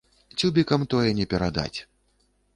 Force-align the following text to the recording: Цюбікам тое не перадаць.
Цюбікам 0.39 0.87
тое 0.95 1.13
не 1.21 1.27
перадаць. 1.35 1.79